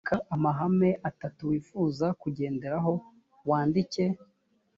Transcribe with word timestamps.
andika 0.03 0.25
amahame 0.35 0.89
atatu 1.09 1.41
wifuza 1.51 2.07
kugenderaho 2.21 2.93
wandike 3.49 4.05